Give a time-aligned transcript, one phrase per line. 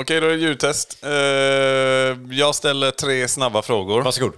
[0.00, 1.04] Okej, då är det ljudtest.
[1.04, 1.10] Eh,
[2.30, 4.02] jag ställer tre snabba frågor.
[4.02, 4.32] Varsågod.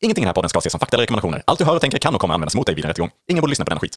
[0.00, 1.42] Ingenting i den här podden ska ses som fakta eller rekommendationer.
[1.46, 3.10] Allt du hör och tänker kan och kommer användas mot dig vid en rättegång.
[3.30, 3.96] Ingen borde lyssna på denna skit.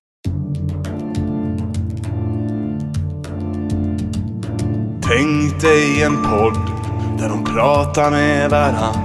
[5.08, 6.58] Tänk dig en podd
[7.20, 8.96] där de pratar med varann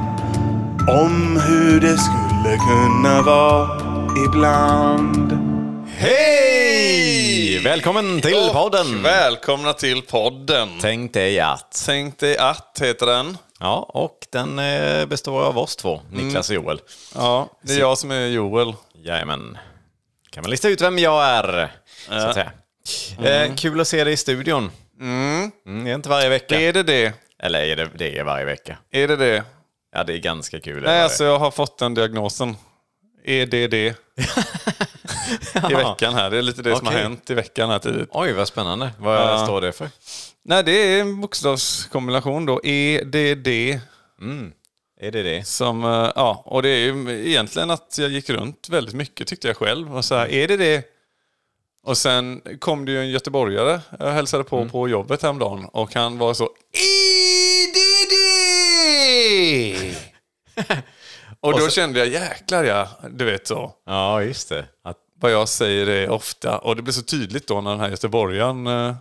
[0.89, 3.81] om hur det skulle kunna vara
[4.27, 5.54] ibland.
[5.97, 7.59] Hej!
[7.59, 9.03] Välkommen till Och podden!
[9.03, 10.68] Välkomna till podden.
[10.81, 11.82] Tänk dig att.
[11.87, 13.39] Tänk dig att heter den.
[13.61, 16.81] Ja, och den eh, består av oss två, Niklas och Joel.
[17.15, 18.75] Ja, det är jag som är Joel.
[18.95, 19.59] Jajamän.
[20.31, 21.73] Kan man lista ut vem jag är,
[22.09, 22.53] så att säga.
[23.46, 24.71] Eh, kul att se dig i studion.
[25.01, 25.51] Mm,
[25.85, 26.61] det är inte varje vecka.
[26.61, 27.13] Är det det?
[27.39, 28.79] Eller är det, det är varje vecka.
[28.90, 29.45] Är det det?
[29.96, 30.82] Ja, det är ganska kul.
[30.82, 32.56] Nej, alltså jag har fått den diagnosen.
[33.25, 33.75] EDD.
[35.70, 36.31] I veckan här.
[36.31, 38.09] Det är lite det som har hänt i veckan här tidigt.
[38.12, 38.91] Oj, vad spännande.
[38.98, 39.89] Vad står det för?
[40.45, 42.61] Nej, det är en bokstavskombination då.
[42.65, 43.48] EDD.
[45.01, 45.47] Är det det?
[45.47, 49.48] Som, eh, ja, och det är ju egentligen att jag gick runt väldigt mycket tyckte
[49.48, 49.97] jag själv.
[49.97, 50.85] Och så här, är det det?
[51.83, 56.19] Och sen kom det ju en göteborgare jag hälsade på på jobbet häromdagen och han
[56.19, 58.15] var så EDD!
[61.41, 63.73] och då kände jag jäklar ja, du vet så.
[63.87, 64.65] Ja, just det.
[64.85, 67.91] Att, Vad jag säger är ofta, och det blev så tydligt då när den här
[67.91, 68.94] göteborgaren eh,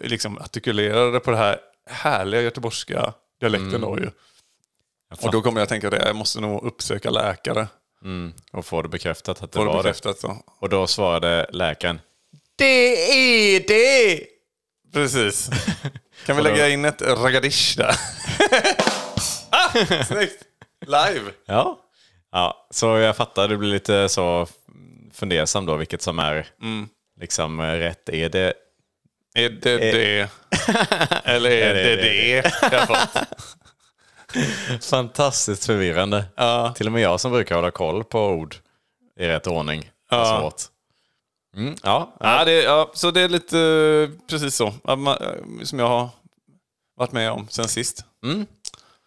[0.00, 1.58] liksom artikulerade på det här
[1.90, 4.10] härliga göteborgska dialekten då ju.
[5.22, 7.68] Och då kommer jag tänka att jag måste nog uppsöka läkare.
[8.52, 9.82] och få det bekräftat att det Får det var det.
[9.82, 10.36] bekräftat så.
[10.60, 12.00] Och då svarade läkaren
[12.56, 14.24] Det är det!
[14.92, 15.50] Precis.
[16.26, 17.94] Kan vi lägga in ett ragadish där?
[19.50, 20.42] ah, snyggt!
[20.86, 21.30] Live!
[21.46, 21.80] Ja.
[22.32, 22.68] ja.
[22.70, 24.46] Så jag fattar, det blir lite så
[25.16, 26.46] fundersam då vilket som är
[27.20, 28.08] liksom eh, rätt.
[28.08, 28.54] Är det
[29.34, 30.30] Är det det?
[31.24, 32.52] Eller är det det?
[32.72, 33.24] Jag har fått.
[34.84, 36.24] fantastiskt förvirrande?
[36.36, 36.74] Ja.
[36.76, 38.56] Till och med jag som brukar hålla koll på ord
[39.20, 39.90] i rätt ordning.
[40.10, 40.38] Ja.
[40.40, 40.62] Svårt.
[41.56, 42.16] Mm, ja.
[42.20, 44.66] Ja, det, ja, så det är lite eh, precis så.
[44.66, 44.96] Eh,
[45.64, 46.08] Som jag har
[46.96, 48.04] varit med om sen sist.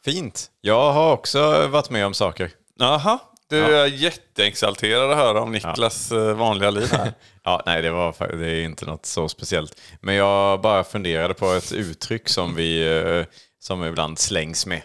[0.05, 0.51] Fint.
[0.61, 2.51] Jag har också varit med om saker.
[2.75, 7.13] Jaha, du är jätteexalterad att höra om Niklas eh, vanliga liv här.
[7.43, 9.81] Ja, nej, det, var, det är inte något så speciellt.
[10.01, 13.25] Men jag bara funderade på ett uttryck som vi eh,
[13.59, 14.81] som ibland slängs med.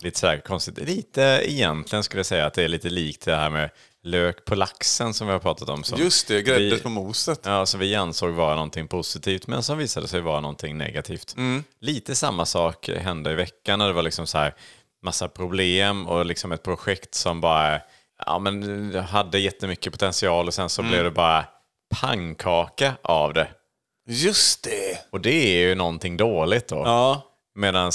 [0.00, 0.78] Lite så här konstigt.
[0.78, 3.70] Lite egentligen skulle jag säga att det är lite likt det här med
[4.02, 5.84] lök på laxen som vi har pratat om.
[5.84, 7.40] Som Just det, grädde på moset.
[7.44, 11.36] Ja, som vi ansåg vara någonting positivt men som visade sig vara någonting negativt.
[11.80, 14.54] Lite samma sak hände i veckan när det var liksom så här
[15.02, 17.80] massa problem och liksom ett projekt som bara
[18.26, 21.44] ja, men hade jättemycket potential och sen så blev det bara
[22.00, 23.48] pannkaka av det.
[24.08, 24.98] Just det!
[25.12, 26.76] Och det är ju någonting dåligt då.
[26.76, 27.22] Ja,
[27.54, 27.92] Medan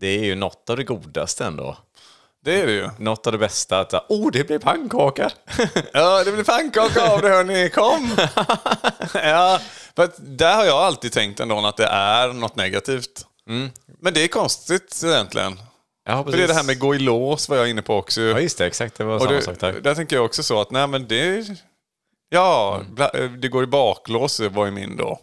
[0.00, 1.76] det är ju något av det godaste ändå.
[2.44, 2.90] det är det ju.
[2.98, 5.30] Något av det bästa att oh, det blir pannkaka.
[5.92, 8.10] Ja, det blir pannkaka av det hörni, kom!
[9.14, 9.60] ja,
[9.96, 13.26] för där har jag alltid tänkt ändå att det är något negativt.
[14.00, 15.58] Men det är konstigt egentligen.
[16.04, 18.20] Ja, För det är det här med gå i lås var jag inne på också.
[18.20, 18.66] Ja, just det.
[18.66, 18.94] Exakt.
[18.96, 19.72] Det var samma det, sak där.
[19.72, 21.46] där tänker jag också så att nej men det...
[22.28, 25.20] Ja, bla- det går i baklås var ju min då.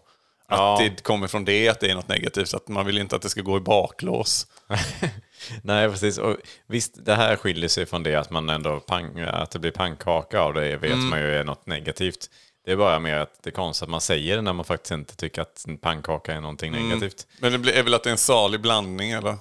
[0.48, 0.78] Att Ja.
[0.82, 2.54] det kommer från det, att det är något negativt.
[2.54, 4.48] Att man vill inte att det ska gå i baklås.
[5.64, 6.18] Nej, precis.
[6.18, 6.36] Och
[6.68, 10.42] visst, det här skiljer sig från det att man ändå pang, att det blir pannkaka
[10.42, 12.30] av det vet man ju är något negativt.
[12.66, 14.92] Det är bara mer att det är konstigt att man säger det när man faktiskt
[14.92, 17.28] inte tycker att pannkaka är någonting negativt.
[17.40, 19.36] Men det är väl att det är en salig blandning eller?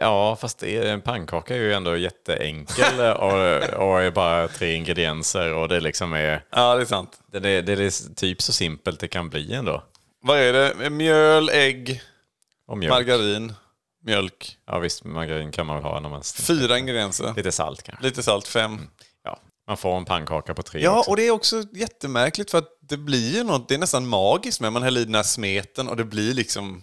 [0.00, 3.32] Ja, fast det en pannkaka är ju ändå jätteenkel och,
[3.88, 7.18] och är bara tre ingredienser och det liksom är, Ja, det är sant.
[7.32, 9.82] det, är, det är typ så simpelt det kan bli ändå.
[10.20, 10.90] Vad är det?
[10.90, 12.02] Mjöl, ägg,
[12.68, 12.90] Och mjölk.
[12.92, 13.52] margarin,
[14.04, 14.56] mjölk.
[14.66, 16.22] Ja visst, margarin kan man väl ha när man...
[16.22, 17.32] Fyra ingredienser.
[17.36, 18.04] Lite salt kanske.
[18.04, 18.80] Lite salt, fem.
[19.24, 21.10] Ja, man får en pannkaka på tre Ja, också.
[21.10, 24.60] och det är också jättemärkligt för att det blir ju något, det är nästan magiskt
[24.60, 26.82] med man häller i den här smeten och det blir liksom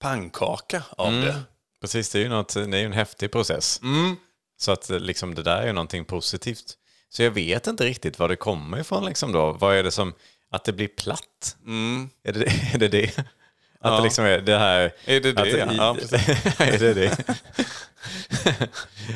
[0.00, 1.40] pannkaka av det.
[1.80, 3.80] Precis, det är ju något, det är ju en häftig process.
[4.60, 6.74] Så att eh, liksom, det där är ju någonting positivt.
[7.10, 9.52] Så jag vet inte riktigt var det kommer ifrån liksom då.
[9.52, 10.14] Vad är det som,
[10.50, 11.56] att det blir platt?
[12.24, 13.18] Är, det, är det det?
[13.80, 14.92] Att det liksom är det här...
[15.04, 15.62] Är det det?
[15.62, 16.28] Att, Ja, precis.
[16.60, 17.24] är det det?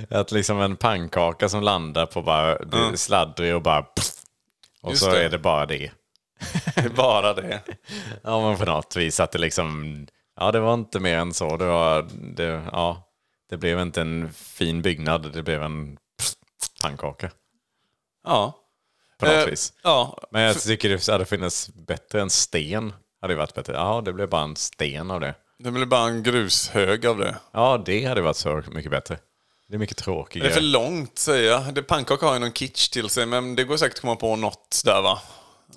[0.18, 3.86] att liksom en pannkaka som landar på bara det sladdrig och bara...
[4.82, 5.24] Och Just så det.
[5.24, 5.90] är det bara det.
[6.74, 7.60] Det är bara det.
[8.22, 10.06] Ja, men på något vis att det liksom...
[10.36, 11.56] Ja, det var inte mer än så.
[11.56, 12.08] Det var...
[12.36, 13.08] Det, ja,
[13.50, 15.98] det blev inte en fin byggnad, det blev en
[16.82, 17.30] pannkaka.
[18.24, 18.58] Ja.
[19.18, 19.72] på något Eh, vis.
[19.82, 22.92] Ja, Men jag tycker det hade funnits bättre än sten.
[23.20, 23.72] Hade varit bättre.
[23.72, 25.34] Ja, det blev bara en sten av det.
[25.58, 27.36] det blir bara en grushög av det.
[27.52, 29.18] Ja, det hade varit så mycket bättre.
[29.68, 30.50] Det är mycket Det är tråkigare.
[30.50, 31.74] för långt säger jag.
[31.74, 34.36] Det- Pannkaka har ju någon kitsch till sig, men det går säkert att komma på
[34.36, 35.18] något där va.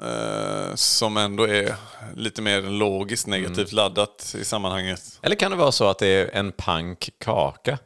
[0.02, 1.76] Eh, som ändå är
[2.16, 5.20] lite mer logiskt negativt laddat i sammanhanget.
[5.22, 7.78] Eller kan det vara så att det är en pankkaka?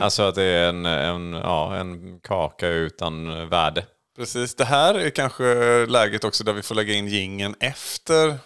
[0.00, 3.84] Alltså att det är en, en, ja, en kaka utan värde.
[4.16, 5.44] Precis, det här är kanske
[5.86, 8.38] läget också där vi får lägga in gingen efter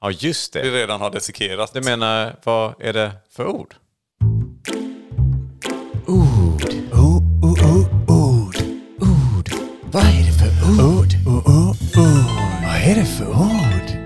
[0.00, 0.70] Ja, just vi det.
[0.70, 1.72] redan har desikerat.
[1.74, 3.74] Du menar, vad är det för ord?
[6.06, 6.64] Ord.
[6.92, 7.22] Ord.
[7.44, 7.91] Ord.
[13.24, 14.02] Vad är det för ord?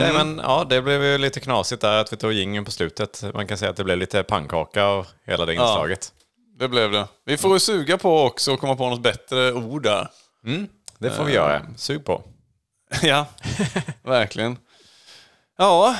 [0.00, 3.24] Ja, men, ja, det blev ju lite knasigt där att vi tog gingen på slutet.
[3.34, 6.12] Man kan säga att det blev lite pannkaka av hela det inslaget.
[6.58, 7.08] Det blev det.
[7.24, 10.08] Vi får ju suga på också och komma på något bättre ord där.
[10.98, 11.62] Det får vi göra.
[11.76, 12.22] Sug på.
[13.02, 13.26] ja,
[14.02, 14.56] verkligen.
[15.58, 15.96] Ja,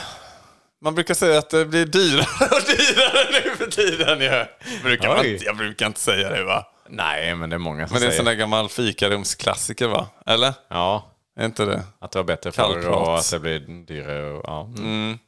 [0.82, 4.20] man brukar säga att det blir dyrare och dyrare nu för tiden.
[4.20, 4.47] Jag
[4.82, 6.67] brukar, man, jag brukar inte säga det va?
[6.88, 8.17] Nej, men det är många som Men det är en säger.
[8.17, 10.06] sån där gammal fikarumsklassiker va?
[10.26, 10.55] Eller?
[10.69, 11.82] Ja, Är inte det?
[12.00, 14.32] att det var bättre förr och att det blir dyrare.
[14.32, 14.70] Och, ja.
[14.78, 15.18] Mm.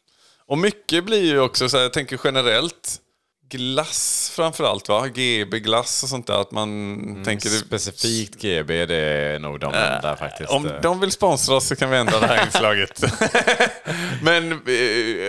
[0.47, 2.97] Och mycket blir ju också så här, jag tänker generellt,
[3.51, 5.07] glass framförallt va?
[5.09, 6.41] GB-glass och sånt där.
[6.41, 7.49] Att man tänker...
[7.51, 10.51] det- Specifikt GB, det är nog de där faktiskt.
[10.51, 13.03] Om de vill sponsra oss så kan vi ändra det här inslaget.
[14.23, 14.75] Men eh,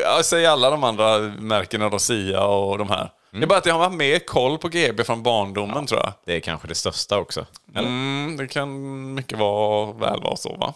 [0.01, 3.09] jag säger alla de andra märkena då, Sia och de här.
[3.31, 6.13] Det är bara att jag har mer koll på GB från barndomen tror jag.
[6.25, 7.45] Det är kanske det största också.
[7.75, 10.73] Mm, det kan mycket vara, väl vara så va?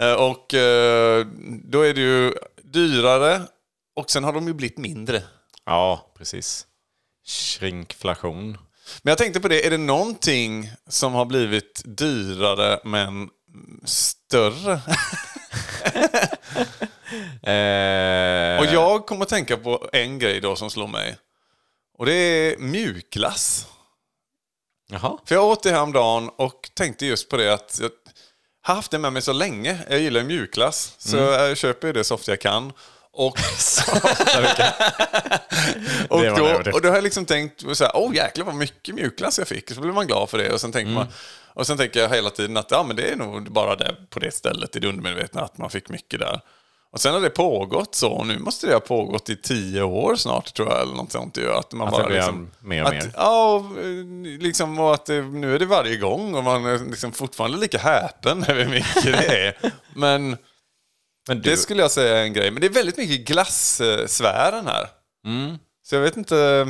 [0.00, 1.26] Eh, Och eh,
[1.64, 3.40] då är det ju dyrare
[3.96, 5.22] och sen har de ju blivit mindre.
[5.64, 6.66] Ja, precis.
[7.26, 8.58] Shrinkflation.
[9.02, 13.30] Men jag tänkte på det, är det någonting som har blivit dyrare men
[13.84, 14.80] större?
[17.42, 21.16] Eh, Och jag kommer att tänka på en grej då som slår mig.
[21.98, 23.66] Och det är mjukglass.
[24.90, 25.18] Jaha.
[25.24, 27.90] För jag åt det häromdagen och tänkte just på det att jag
[28.62, 29.78] har haft det med mig så länge.
[29.90, 30.94] Jag gillar mjukglass.
[30.98, 32.72] Så jag köper det så ofta jag kan.
[33.12, 33.38] Och,
[36.08, 39.38] och, då, och då har jag liksom tänkt så här, åh jäklar vad mycket mjukglass
[39.38, 39.70] jag fick.
[39.74, 40.52] Så blir man glad för det.
[40.52, 41.06] Och sen tänker man,
[41.54, 44.18] och sen tänker jag hela tiden att ja, men det är nog bara det på
[44.18, 46.40] det stället i det undermedvetna att man fick mycket där.
[46.92, 50.16] Och sen har det pågått så, och nu måste det ha pågått i tio år
[50.16, 51.36] snart tror jag, eller något sånt.
[51.36, 53.12] ju, Att, man Att det bara blir liksom, mer och att, mer.
[53.16, 54.04] Ja, och, eh,
[54.40, 57.78] liksom, och att det, nu är det varje gång och man är liksom fortfarande lika
[57.78, 59.72] häpen över hur mycket det är.
[59.94, 60.36] Men
[61.28, 62.50] Men du, det skulle jag säga är en grej.
[62.50, 64.88] Men det är väldigt mycket glassfären här.
[65.26, 65.58] Mm.
[65.88, 66.66] Så jag vet inte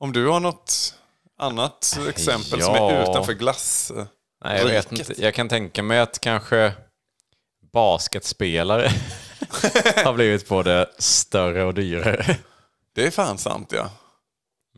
[0.00, 0.94] om du har något
[1.40, 3.02] annat exempel som är Ja.
[3.10, 3.92] utanför glass.
[4.44, 5.22] nej, jag vet inte.
[5.22, 6.72] Jag kan tänka mig att kanske
[7.72, 8.90] basketspelare
[10.04, 12.36] har blivit både större och dyrare.
[12.94, 13.90] Det är fan sant ja.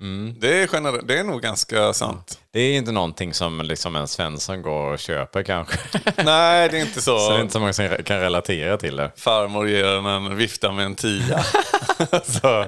[0.01, 0.35] Mm.
[0.41, 2.39] Det, är gener- det är nog ganska sant.
[2.53, 5.79] Det är inte någonting som liksom en Svensson går och köper kanske.
[6.25, 7.19] Nej, det är inte så.
[7.19, 9.11] Så det är inte så många som kan relatera till det.
[9.17, 11.43] Farmor ger en en vifta med en tia.
[12.25, 12.67] så,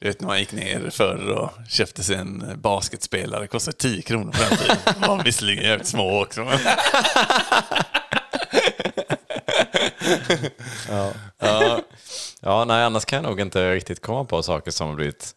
[0.00, 3.46] du vet när man gick ner förr och köpte sig en basketspelare.
[3.46, 4.76] Kostade 10 kronor på den tiden.
[5.00, 6.44] De var visserligen jävligt små också.
[6.44, 6.58] Men...
[12.40, 15.30] Ja, nej, annars kan jag nog inte riktigt komma på saker som har blivit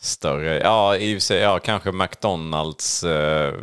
[0.00, 0.58] större.
[0.60, 3.04] Ja, i sig, ja, kanske McDonalds.
[3.04, 3.54] Eh,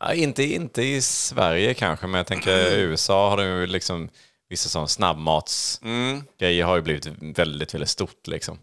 [0.00, 4.08] ja, inte, inte i Sverige kanske, men jag tänker i USA har det ju liksom
[4.48, 8.58] vissa sådana snabbmatsgrejer har ju blivit väldigt, väldigt stort liksom.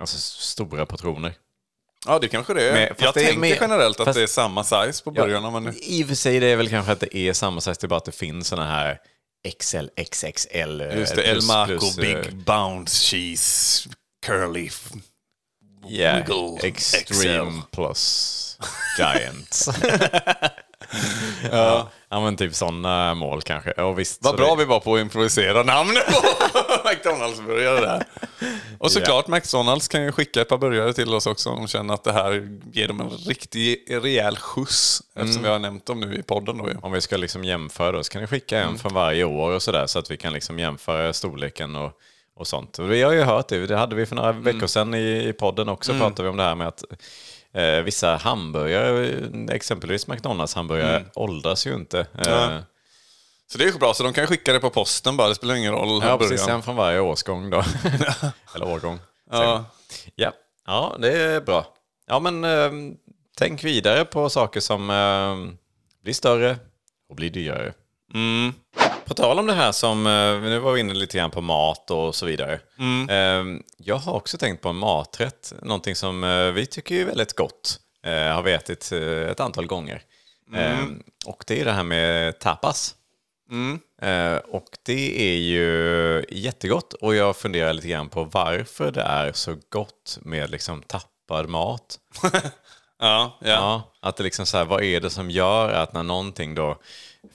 [0.00, 1.32] Alltså stora portioner.
[2.06, 2.72] Ja, det kanske det är.
[2.72, 5.10] Men- jag det är tänker mer- generellt att fast- det är samma size på
[5.50, 5.72] Man nu...
[5.82, 7.88] I och för sig det är väl kanske att det är samma size, det är
[7.88, 8.98] bara att det finns sådana här
[9.58, 10.80] XL, XXL.
[10.80, 13.88] eh, Just det, El Maco plus, eh, Big Bounce Cheese
[14.26, 14.70] Curly.
[15.88, 17.66] Yeah, Wiggle Extreme XL.
[17.72, 18.58] plus
[18.98, 19.66] Giant.
[21.52, 21.90] ja.
[22.08, 23.72] ja, men typ sådana mål kanske.
[23.76, 26.22] Ja, visst, Vad bra det, vi var på att improvisera namn på
[26.90, 28.04] McDonalds-burgare där.
[28.78, 31.94] Och såklart, McDonalds kan ju skicka ett par burgare till oss också om de känner
[31.94, 35.02] att det här ger dem en riktig rejäl skjuts.
[35.14, 36.76] Eftersom vi har nämnt dem nu i podden då ju.
[36.82, 39.86] Om vi ska liksom jämföra så kan ni skicka en från varje år och sådär
[39.86, 41.92] så att vi kan liksom jämföra storleken och,
[42.36, 42.78] och sånt.
[42.78, 45.32] Och vi har ju hört det, det hade vi för några veckor sedan i, i
[45.32, 46.84] podden också, pratade vi om det här med att
[47.52, 49.12] eh, vissa hamburgare,
[49.50, 52.06] exempelvis McDonalds hamburgare, åldras ju inte.
[52.26, 52.58] Eh,
[53.52, 55.54] Så det är ju bra, så de kan skicka det på posten bara, det spelar
[55.54, 56.02] ingen roll.
[56.04, 56.48] Ja, precis.
[56.48, 57.62] En från varje årsgång då.
[58.54, 58.98] Eller årgång.
[59.30, 59.64] Ja.
[60.14, 60.32] Ja.
[60.66, 61.66] ja, det är bra.
[62.06, 62.70] Ja, men eh,
[63.38, 65.54] tänk vidare på saker som eh,
[66.02, 66.56] blir större
[67.08, 67.72] och blir dyrare.
[68.14, 68.52] Mm.
[69.04, 71.90] På tal om det här som, eh, nu var vi inne lite grann på mat
[71.90, 72.60] och så vidare.
[73.10, 73.44] Eh,
[73.78, 77.78] Jag har också tänkt på en maträtt, någonting som eh, vi tycker är väldigt gott.
[78.06, 80.02] Eh, Har vi ätit eh, ett antal gånger.
[80.54, 80.78] Eh,
[81.26, 82.94] Och det är det här med tapas.
[84.02, 89.32] Eh, Och det är ju jättegott och jag funderar lite grann på varför det är
[89.32, 91.98] så gott med liksom tappad mat.
[93.00, 93.48] Ja, ja.
[93.50, 96.78] Ja, att det liksom så här, vad är det som gör att när någonting då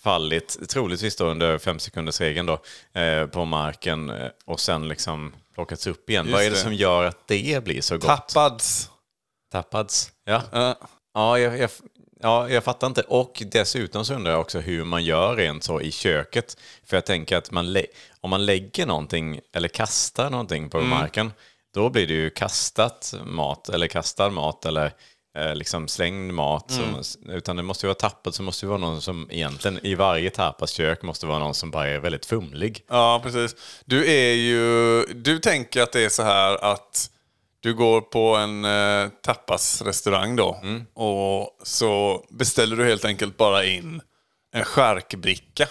[0.04, 2.62] fallit, troligtvis då under fem sekunders regeln då,
[3.02, 6.26] eh, på marken eh, och sen liksom plockats upp igen.
[6.26, 6.62] Just vad är det, det.
[6.62, 8.08] som gör att det blir så gott?
[8.30, 8.90] Tappads.
[9.52, 10.12] Tappats.
[10.26, 10.76] Ja, Ja.
[11.14, 11.70] ja, jag, jag,
[12.24, 13.02] ja, jag fattar inte.
[13.02, 16.58] Och dessutom så undrar jag också hur man gör rent så i köket.
[16.86, 17.78] För jag tänker att man
[18.22, 21.34] om man lägger någonting eller kastar någonting på marken,
[21.74, 24.94] då blir det ju kastat mat eller kastad mat eller
[25.38, 26.72] eh, liksom slängd mat.
[26.72, 29.96] Som, utan det måste ju vara tappat, så måste det vara någon som egentligen i
[29.96, 32.86] varje tapaskök måste vara någon som bara är väldigt fumlig.
[32.88, 33.56] Ja, precis.
[33.86, 35.04] Du är ju...
[35.14, 37.10] Du tänker att det är så här att
[37.64, 40.60] du går på en eh, tapasrestaurang då
[40.94, 44.02] och så beställer du helt enkelt bara in
[44.56, 45.68] en skärkbricka.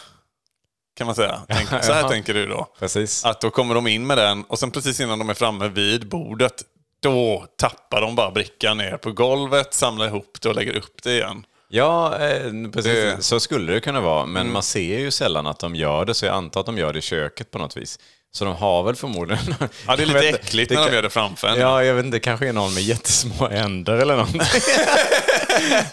[0.96, 1.42] Kan man säga.
[1.48, 2.66] Tänk, så här tänker du då.
[2.78, 3.24] Precis.
[3.24, 6.08] Att då kommer de in med den och sen precis innan de är framme vid
[6.08, 6.62] bordet
[7.02, 11.12] då tappar de bara brickan ner på golvet, samlar ihop det och lägger upp det
[11.12, 11.46] igen.
[11.68, 12.84] Ja, eh, precis.
[12.84, 14.26] Det- Så skulle det kunna vara.
[14.26, 16.92] Men man ser ju sällan att de gör det, så jag antar att de gör
[16.92, 17.98] det i köket på något vis.
[18.34, 19.54] Så de har väl förmodligen...
[19.86, 21.58] Ja, det är lite äckligt det när de gör det framför en.
[21.60, 24.40] Ja, jag vet inte, det kanske är någon med jättesmå änder eller någonting.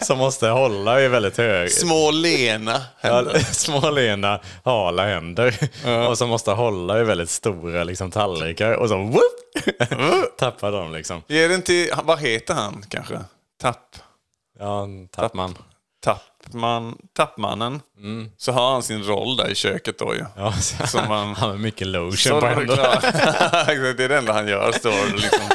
[0.02, 1.72] Som måste hålla i väldigt hög...
[1.72, 3.32] Små lena händer.
[3.34, 5.54] Ja, små lena, hala händer.
[6.08, 8.72] Och som måste hålla i väldigt stora liksom, tallrikar.
[8.72, 11.22] Och så whoop, tappar de liksom.
[11.26, 13.18] Ger den till, vad heter han kanske?
[13.62, 13.96] Tapp,
[14.58, 15.54] Ja, tappman.
[16.52, 17.80] Tappman, tappmannen.
[17.98, 18.30] Mm.
[18.36, 20.24] Så har han sin roll där i köket då ju.
[20.36, 23.00] Ja, så, Som man- Han har mycket lotion på det händerna.
[23.96, 24.72] det är det enda han gör.
[24.72, 25.48] Står liksom.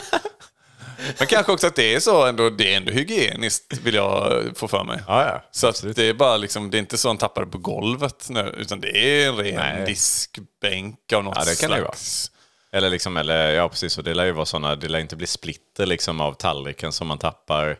[1.18, 4.68] Men kanske också att det är så ändå, det är ändå hygieniskt vill jag få
[4.68, 5.00] för mig.
[5.08, 5.44] Ja, ja.
[5.52, 8.28] Så att det är bara liksom, det är inte så han tappar det på golvet
[8.30, 9.86] nu, utan det är en ren Nej.
[9.86, 12.32] diskbänk av något Ja, det kan det ju slags.
[12.72, 13.98] Eller, liksom, eller ja, precis.
[13.98, 17.08] Och det lär ju vara sådana, det lär inte bli splitter liksom, av tallriken som
[17.08, 17.78] man tappar.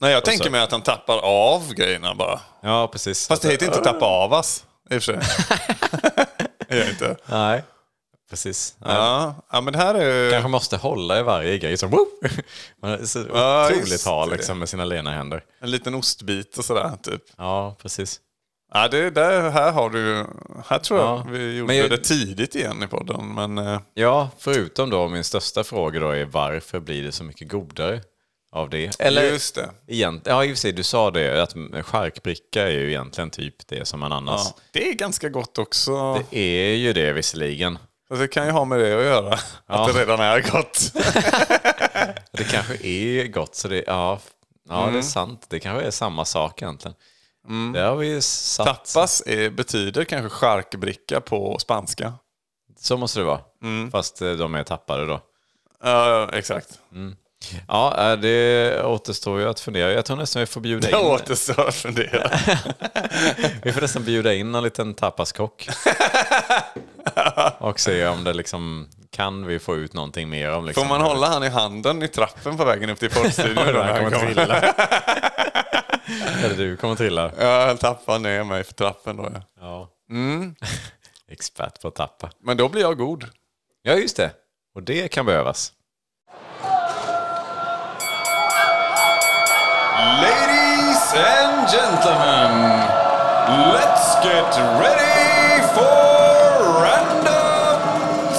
[0.00, 2.40] Nej, jag tänker mig att han tappar av grejerna bara.
[2.62, 3.28] Ja, precis.
[3.28, 5.20] Fast det heter inte tappa av oss, i och för sig.
[6.68, 7.16] Det inte.
[7.26, 7.62] Nej,
[8.30, 8.76] precis.
[8.78, 8.94] Nej.
[8.94, 10.30] Ja, ja, men det här är...
[10.30, 11.76] Kanske måste hålla i varje grej.
[11.76, 12.08] Så, whoop!
[12.82, 15.44] Man så Ja, otroligt hal liksom, med sina lena händer.
[15.60, 17.22] En liten ostbit och sådär, typ.
[17.36, 18.20] Ja, precis.
[18.74, 20.26] Ja, det, där, här har du...
[20.66, 21.26] Här tror jag Ja.
[21.30, 23.58] vi gjorde jag- det tidigt igen i podden, men...
[23.58, 28.00] eh, Ja, förutom då min största fråga då är varför blir det så mycket godare
[28.52, 29.00] av det?
[29.00, 29.70] Eller, Just det.
[29.86, 31.54] Egent, ja, i och för sig, du sa det, att
[31.86, 34.40] charkbricka är ju egentligen typ det som man annars...
[34.44, 36.22] Ja, det är ganska gott också.
[36.30, 37.78] Det är ju det visserligen.
[38.10, 39.38] Alltså, det kan ju ha med det att göra.
[39.66, 39.86] Ja.
[39.88, 40.92] Att det redan är gott.
[42.32, 44.18] Det kanske är gott, så det, ja,
[44.68, 44.92] ja Mm.
[44.92, 45.46] det är sant.
[45.48, 46.94] Det kanske är samma sak egentligen.
[47.74, 48.66] Det har vi satt.
[48.66, 52.12] Tapas är, betyder kanske charkbricka på spanska.
[52.80, 53.40] Så måste det vara.
[53.62, 53.90] Mm.
[53.90, 55.20] Fast eh, de är tappade då.
[55.82, 56.78] Ja, exakt.
[57.68, 59.92] Ja, eh, det återstår ju att fundera.
[59.92, 62.30] Jag tror nästan vi får bjuda Det in, återstår att fundera.
[63.62, 65.68] vi får nästan bjuda in en liten tapaskock.
[67.58, 70.82] Och se om det liksom, kan vi få ut någonting mer om liksom.
[70.82, 73.74] Får man hålla han i handen i trappen på vägen upp till poddstudion?
[73.74, 74.34] Ja, han kommer?
[74.34, 74.60] trilla.
[76.44, 77.32] Eller du kommer trilla.
[77.38, 79.30] Ja, han tappar ner mig för trappen då.
[79.34, 79.42] Ja.
[79.60, 79.88] Ja.
[80.10, 80.54] Mm.
[81.30, 82.30] Expert på att tappa.
[82.40, 83.24] Men då blir jag god.
[83.82, 84.30] Ja, just det.
[84.74, 85.72] Och det kan behövas.
[91.14, 92.80] Ladies and gentlemen,
[93.72, 98.32] let's get ready for random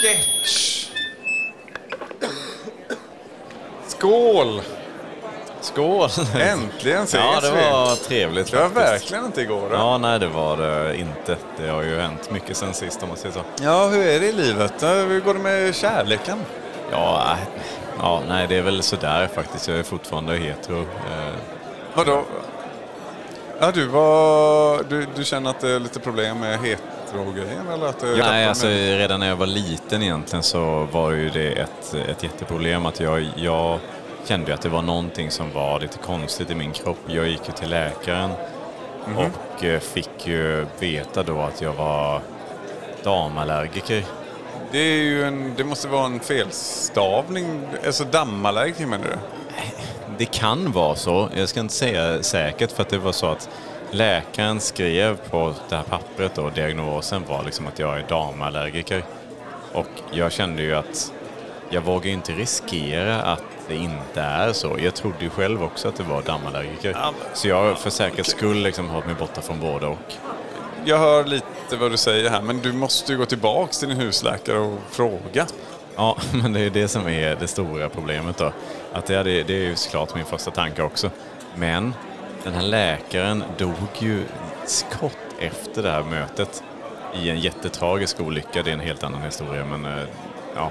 [0.00, 0.88] sketch.
[3.86, 4.62] Skål!
[5.60, 6.08] Skål!
[6.40, 7.70] Äntligen ses Ja, det vi.
[7.70, 8.92] var trevligt Det var faktiskt.
[8.92, 9.68] verkligen inte igår.
[9.72, 9.76] Ja.
[9.78, 11.36] Ja, nej det var det inte.
[11.56, 13.40] Det har ju hänt mycket sen sist om man säger så.
[13.62, 14.82] ja, hur är det i livet?
[14.82, 16.38] Hur går det med kärleken?
[16.92, 17.38] Ja, äh,
[18.00, 19.68] ja, nej det är väl sådär faktiskt.
[19.68, 20.80] Jag är fortfarande hetero.
[20.80, 21.34] Eh,
[21.96, 22.24] Vadå?
[23.60, 27.68] Ja, du, var, du, du känner att det är lite problem med hetero-grejen?
[27.72, 31.30] Eller att det Nej, alltså med- redan när jag var liten egentligen så var ju
[31.30, 33.78] det ett, ett jätteproblem att jag, jag
[34.24, 36.98] kände att det var någonting som var lite konstigt i min kropp.
[37.06, 38.30] Jag gick ju till läkaren
[39.16, 42.20] och eh, fick ju veta då att jag var
[43.04, 44.04] damallergiker.
[44.72, 47.60] Det, är ju en, det måste vara en felstavning.
[47.86, 49.16] Alltså dammallergi menar du?
[50.18, 51.28] Det kan vara så.
[51.36, 53.48] Jag ska inte säga säkert för att det var så att
[53.90, 59.04] läkaren skrev på det här pappret då, diagnosen var liksom att jag är damallergiker.
[59.72, 61.12] Och jag kände ju att
[61.70, 64.76] jag vågar inte riskera att det inte är så.
[64.82, 66.90] Jag trodde ju själv också att det var damallergiker.
[66.90, 70.14] Ja, Så jag för säkerhets skull liksom hållit mig borta från både och.
[70.84, 73.96] Jag hör lite vad du säger här, men du måste ju gå tillbaks till din
[73.96, 75.46] husläkare och fråga.
[75.96, 78.52] Ja, men det är ju det som är det stora problemet då.
[78.96, 81.10] Att det, det är ju såklart min första tanke också.
[81.54, 81.94] Men
[82.44, 84.24] den här läkaren dog ju
[85.00, 86.62] kort efter det här mötet
[87.14, 88.62] i en jättetragisk olycka.
[88.62, 90.04] Det är en helt annan historia, men eh,
[90.54, 90.70] ja.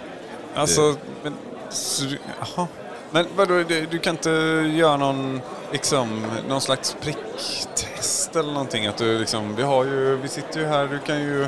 [0.55, 1.33] Alltså, men...
[1.69, 2.67] Så, du- jaha.
[3.11, 4.29] Men vadå, du, du kan inte
[4.75, 5.41] göra någon,
[5.71, 8.87] liksom, någon slags pricktest eller någonting?
[8.87, 11.47] Att du liksom, vi har ju, vi sitter ju här, du kan ju...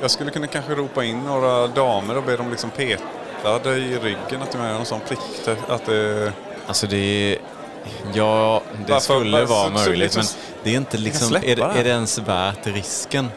[0.00, 3.02] Jag skulle kunna kanske ropa in några damer och be dem liksom peta
[3.62, 5.68] dig i ryggen, att du gör någon sån pricktest.
[5.68, 6.32] Att det...
[6.66, 7.38] Alltså det är...
[8.14, 11.36] Ja, det Varför- skulle varför- vara så- så- möjligt, men så- det är inte liksom...
[11.36, 13.28] Är det, är det ens värt risken?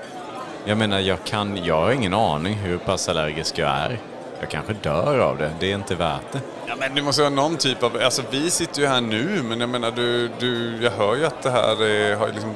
[0.66, 1.66] Jag menar, jag kan...
[1.66, 4.00] Jag har ingen aning hur pass allergisk jag är.
[4.40, 5.52] Jag kanske dör av det.
[5.60, 6.40] Det är inte värt det.
[6.68, 7.98] Ja, men du måste ha någon typ av...
[8.04, 10.30] Alltså vi sitter ju här nu, men jag menar du...
[10.40, 12.56] du jag hör ju att det här är, har liksom...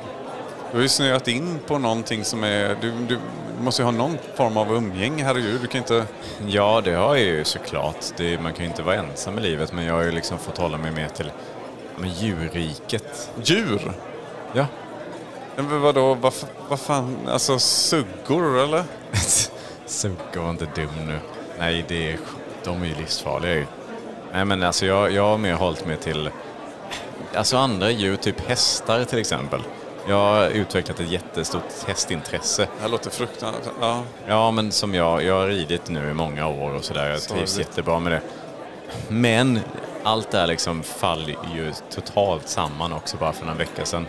[0.71, 2.77] Du har ju snöat in på någonting som är...
[2.81, 3.19] Du, du
[3.61, 5.61] måste ju ha någon form av umgänge, herregud.
[5.61, 6.05] Du kan inte...
[6.47, 8.05] Ja, det har jag ju såklart.
[8.17, 10.57] Det, man kan ju inte vara ensam i livet, men jag har ju liksom fått
[10.57, 11.31] hålla mig mer till
[11.97, 13.31] men djurriket.
[13.43, 13.91] Djur?
[14.53, 14.65] Ja.
[15.55, 16.33] Men vadå, vad,
[16.69, 18.83] vad fan, alltså suggor eller?
[19.85, 21.19] Suga var inte dum nu.
[21.59, 22.19] Nej, det är,
[22.63, 23.65] de är ju livsfarliga ju.
[24.33, 26.29] Nej, men alltså jag, jag har mer hållit mig till
[27.35, 29.61] alltså andra djur, typ hästar till exempel.
[30.07, 32.67] Jag har utvecklat ett jättestort hästintresse.
[32.75, 33.73] Det här låter fruktansvärt.
[33.81, 34.03] Ja.
[34.27, 37.09] Ja, men som jag, jag har ridit nu i många år och sådär.
[37.09, 37.57] Jag trivs Sorgligt.
[37.57, 38.21] jättebra med det.
[39.07, 39.59] Men
[40.03, 44.07] allt det här liksom faller ju totalt samman också bara för några veckor sedan.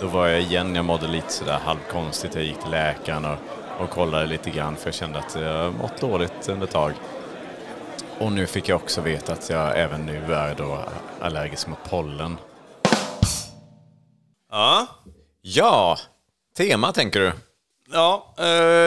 [0.00, 2.34] Då var jag igen, jag mådde lite sådär halvkonstigt.
[2.34, 3.36] Jag gick till läkaren och,
[3.78, 6.92] och kollade lite grann för jag kände att jag mått dåligt under ett tag.
[8.18, 10.78] Och nu fick jag också veta att jag även nu är då
[11.20, 12.36] allergisk mot pollen.
[14.52, 14.86] Ja.
[15.50, 15.98] Ja,
[16.56, 17.32] tema tänker du?
[17.92, 18.44] Ja, eh,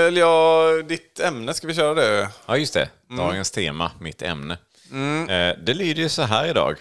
[0.07, 2.29] eller ja, ditt ämne, ska vi köra det?
[2.45, 2.89] Ja, just det.
[3.09, 3.25] Mm.
[3.25, 4.57] Dagens tema, mitt ämne.
[5.29, 6.77] Eh, det lyder ju så här idag.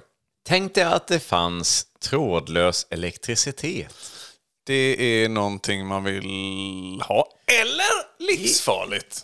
[0.47, 3.95] Tänk dig att det fanns trådlös elektricitet.
[4.66, 7.29] Det är någonting man vill ha.
[7.61, 9.21] Eller livsfarligt.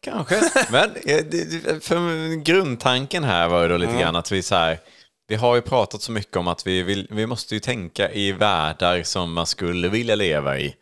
[0.00, 0.34] Kanske.
[0.70, 4.78] Men eh, för grundtanken här var ju då lite grann att vi så här,
[5.26, 8.32] vi har ju pratat så mycket om att vi, vill, vi måste ju tänka i
[8.32, 10.76] världar som man skulle vilja leva i.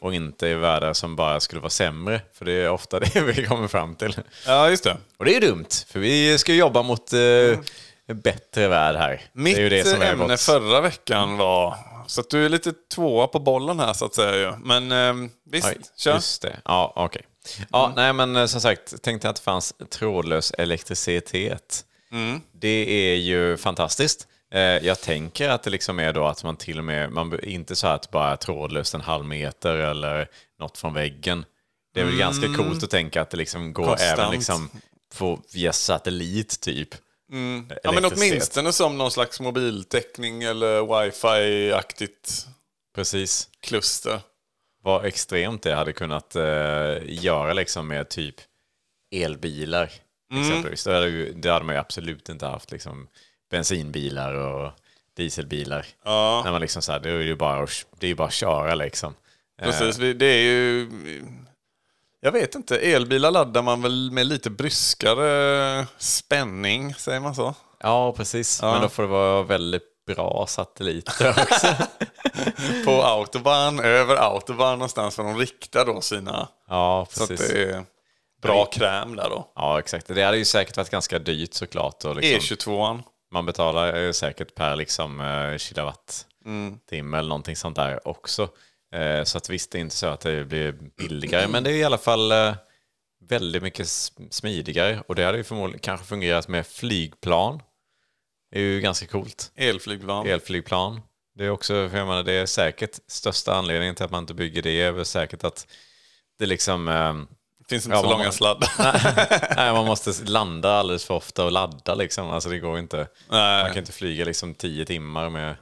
[0.00, 2.20] Och inte i världar som bara skulle vara sämre.
[2.34, 4.14] För det är ofta det vi kommer fram till.
[4.46, 4.96] Ja, just det.
[5.18, 7.18] Och det är ju dumt, för vi ska jobba mot eh,
[8.06, 9.20] en bättre värld här.
[9.32, 11.76] Mitt det är ju det som är ämne vårt- förra veckan var...
[12.06, 14.52] Så att du är lite tvåa på bollen här så att säga ju.
[14.64, 16.14] Men eh, visst, Oj, kör.
[16.14, 16.56] Just det.
[16.64, 17.22] Ja, okej.
[17.72, 21.84] Ja, nej men eh, som sagt, tänkte att det fanns trådlös elektricitet.
[22.52, 24.28] Det är ju fantastiskt.
[24.52, 27.76] Eh, Jag tänker att det liksom är då att man till och med, man inte
[27.76, 31.44] så att bara trådlöst en halv meter eller något från väggen.
[31.94, 34.18] Det är väl ganska coolt att tänka att det liksom går Konstant.
[34.18, 34.70] även liksom
[35.18, 36.88] på, via satellit typ.
[37.82, 42.46] Ja, men åtminstone som någon slags mobiltäckning eller wifi-aktigt
[42.94, 43.48] Precis.
[43.60, 44.20] kluster.
[44.82, 48.34] Vad extremt det hade kunnat eh, göra liksom med typ
[49.14, 49.90] elbilar.
[50.34, 50.84] Exempelvis.
[50.84, 53.08] Då hade, ju, det hade man ju absolut inte haft liksom
[53.50, 54.72] bensinbilar och
[55.16, 55.86] dieselbilar.
[56.04, 56.40] Ja.
[56.44, 58.74] När man liksom så här, det är ju bara, att- det är bara att köra
[58.74, 59.14] liksom.
[59.62, 60.88] Precis, vi- det är ju...
[62.20, 67.54] Jag vet inte, elbilar laddar man väl med lite bryskare spänning, säger man så?
[67.80, 68.62] Ja, precis.
[68.62, 71.66] Men då får det vara väldigt bra satelliter också.
[72.84, 76.48] På autobahn, över autobahn någonstans, för de riktar då sina...
[76.68, 77.48] ja, Så att precis.
[77.48, 77.84] det är
[78.40, 79.52] bra kräm där då.
[79.54, 80.06] Ja, exakt.
[80.06, 82.04] Det hade ju säkert varit ganska dyrt såklart.
[82.04, 83.02] Och liksom, E22an.
[83.32, 88.48] Man betalar ju säkert per liksom, eh, kilowattimme eller någonting sånt där också.
[88.94, 91.74] Eh, så att visst, det är inte så att det blir billigare, men det är
[91.74, 92.54] i alla fall eh,
[93.28, 93.88] väldigt mycket
[94.30, 95.02] smidigare.
[95.06, 97.62] Och det hade ju förmodligen kanske fungerat med flygplan.
[98.50, 99.52] Det är ju ganska coolt.
[99.54, 100.26] Elflygplan.
[100.26, 101.00] Elflygplan.
[101.34, 104.34] Det är också, för jag menar, det är säkert största anledningen till att man inte
[104.34, 105.66] bygger det är väl säkert att
[106.38, 106.88] det liksom...
[107.70, 108.70] Finns inte Ja, så man- långa sladdar.
[109.56, 112.30] nej, man måste landa alldeles för ofta och ladda liksom.
[112.30, 113.08] Alltså det går inte.
[113.28, 113.62] Nej.
[113.62, 115.56] Man kan inte flyga liksom tio timmar med...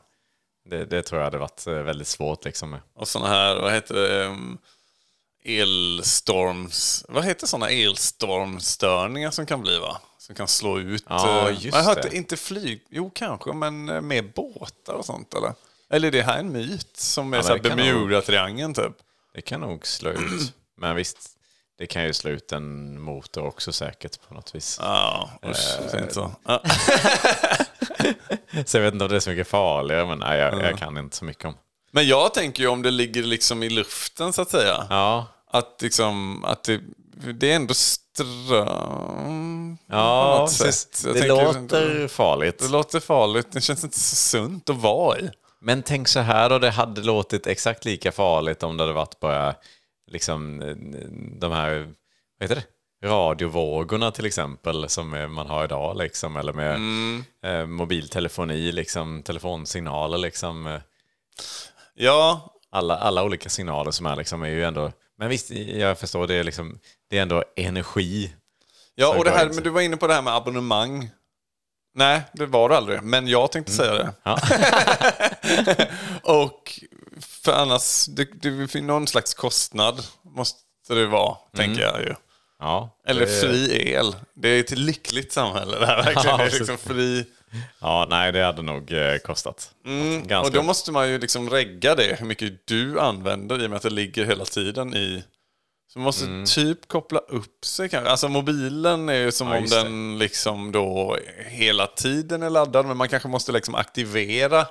[0.70, 2.70] Det, det tror jag hade varit eh, väldigt svårt liksom.
[2.70, 2.80] Med.
[2.94, 4.24] Och sådana här, vad heter det?
[4.24, 4.58] um,
[5.44, 7.04] Elstorms...
[7.08, 10.00] Vad heter sådana elstormstörningar som kan bli va?
[10.18, 11.04] Som kan slå ut...
[11.08, 12.16] Ja, eh, just jag har hört det.
[12.16, 12.86] Inte flyg...
[12.90, 15.52] Jo, kanske, men eh, med båtar och sånt eller?
[15.90, 18.92] Eller är det här en myt som är Ja, Bermuda-triangeln typ?
[19.34, 20.54] Det kan nog slå ut.
[20.76, 21.37] Men visst,
[21.78, 24.78] det kan ju slå ut en motor också säkert på något vis.
[24.82, 26.30] Ja, usch, säg inte så.
[28.66, 30.98] Så jag vet inte om det är så mycket farligare, men nej, jag, jag kan
[30.98, 31.54] inte så mycket om.
[31.90, 34.86] Men jag tänker ju om det ligger liksom i luften så att säga.
[34.90, 36.80] Ja, Att, liksom, att det,
[37.34, 41.02] det är ändå ström ja precis.
[41.04, 42.58] det tänker- låter farligt.
[42.58, 43.46] Det låter farligt.
[43.52, 45.30] Det känns inte så sunt att vara i.
[45.60, 49.20] Men tänk så här då, det hade låtit exakt lika farligt om det hade varit
[49.20, 49.54] bara
[50.08, 50.58] liksom
[51.40, 51.78] de här,
[52.38, 52.64] vad heter det?
[53.08, 57.24] Radiovågorna till exempel som man har idag liksom, eller med Mm.
[57.44, 60.66] eh, mobiltelefoni, liksom, telefonsignaler liksom.
[60.66, 60.80] eh,
[61.94, 66.26] Ja, Alla, alla olika signaler som är liksom är ju ändå, men visst, jag förstår,
[66.26, 66.78] det är liksom,
[67.10, 68.34] det är ändå energi.
[68.94, 71.10] ja och det här, men du var inne på det här med abonnemang.
[71.94, 73.02] Nej, det var det aldrig.
[73.02, 74.00] Men jag tänkte säga det.
[74.02, 74.12] Mm.
[74.22, 74.38] Ja.
[76.22, 76.80] Och
[77.20, 82.14] för annars, det, det någon slags kostnad måste det vara, tänker jag ju.
[82.60, 84.16] Ja, Eller det- fri el.
[84.34, 86.28] Det är ett lyckligt samhälle det här verkligen.
[86.28, 87.24] Ja, Det är liksom fri...
[87.80, 89.70] Ja, nej, det hade nog eh, kostat.
[89.86, 90.40] Mm, Ganska.
[90.48, 93.76] och då måste man ju liksom regga det, hur mycket du använder i och med
[93.76, 95.24] att det ligger hela tiden i...
[95.92, 96.44] Så man måste Mm.
[96.46, 98.10] typ koppla upp sig kanske.
[98.10, 102.86] Alltså mobilen är ju som Ja, om den liksom då hela tiden är laddad.
[102.86, 104.66] Men man kanske måste liksom aktivera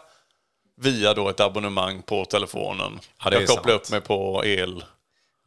[0.81, 2.99] via då ett abonnemang på telefonen.
[3.23, 3.81] Ja, Jag kopplar sant.
[3.85, 4.83] upp mig på el.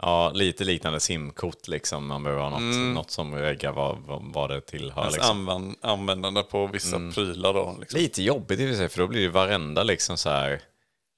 [0.03, 2.07] Ja, lite liknande simkort liksom.
[2.07, 5.03] Man behöver ha något, något som reggar vad, vad, det tillhör.
[5.03, 5.49] Alltså Liksom.
[5.49, 7.12] använd, användande på vissa Mm.
[7.12, 7.77] prylar då.
[7.81, 8.01] Liksom.
[8.01, 10.61] Lite jobbigt i och för sig, för då blir det varenda liksom så här...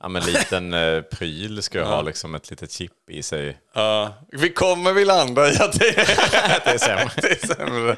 [0.03, 3.59] Ja, men liten eh, pryl ska ju ha liksom ett litet chip i sig.
[3.75, 7.11] Ja, vi kommer vi landa i att det är, Det är sämre.
[7.23, 7.97] det är sämre.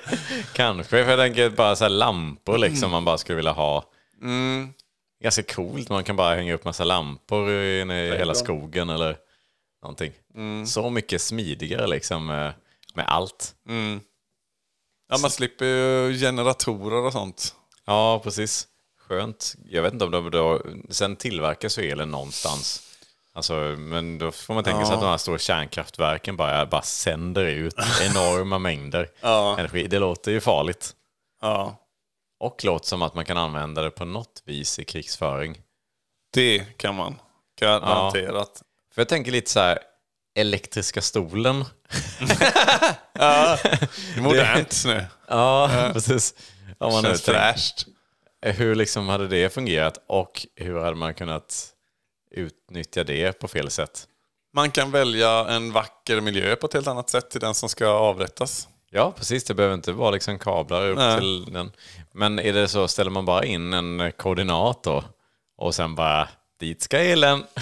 [0.54, 3.84] Kanske, för jag tänker bara så här lampor liksom man bara skulle vilja ha.
[4.22, 4.72] Mm.
[5.24, 9.16] Ganska coolt, man kan bara hänga upp massa lampor i, i hela skogen eller
[9.82, 10.12] någonting.
[10.34, 10.66] Mm.
[10.66, 12.52] Så mycket smidigare liksom med,
[12.94, 13.54] med allt.
[15.08, 17.54] Ja, man slipper ju generatorer och sånt.
[17.86, 18.66] Ja, precis.
[19.08, 19.54] Skönt.
[19.68, 20.62] Jag vet inte om de då...
[20.90, 22.82] Sen tillverkas ju elen någonstans.
[23.32, 27.44] Alltså, men då får man tänka sig att de här stora kärnkraftverken bara, bara sänder
[27.44, 29.58] ut enorma mängder Ja.
[29.58, 29.86] energi.
[29.86, 30.92] Det låter ju farligt.
[31.40, 31.76] Ja,
[32.44, 35.58] Och låter som att man kan använda det på något vis i krigsföring.
[36.32, 37.18] det kan man.
[37.60, 38.62] Garanterat.
[38.94, 39.78] För jag tänker lite så här,
[40.34, 41.56] elektriska stolen.
[44.18, 45.06] Modernt nu.
[45.28, 46.34] Ja, precis.
[46.78, 47.86] Om man Känns fräscht.
[48.42, 51.68] Hur liksom hade det fungerat och hur hade man kunnat
[52.30, 54.08] utnyttja det på fel sätt?
[54.52, 57.86] Man kan välja en vacker miljö på ett helt annat sätt till den som ska
[57.86, 58.68] avrättas.
[58.96, 59.44] Ja, precis.
[59.44, 61.18] Det behöver inte vara liksom kablar upp Nej.
[61.18, 61.72] till den.
[62.12, 65.04] Men är det så, ställer man bara in en koordinat då
[65.56, 66.28] och sen bara
[66.60, 67.44] dit ska elen.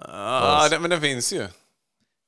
[0.00, 1.46] Ja, det, men den finns ju.